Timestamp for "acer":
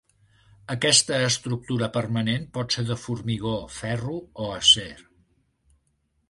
4.57-4.91